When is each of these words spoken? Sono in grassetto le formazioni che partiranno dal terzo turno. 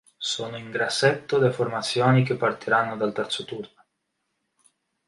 Sono 0.17 0.57
in 0.57 0.71
grassetto 0.71 1.37
le 1.37 1.51
formazioni 1.51 2.23
che 2.23 2.33
partiranno 2.35 2.97
dal 2.97 3.13
terzo 3.13 3.45
turno. 3.45 3.85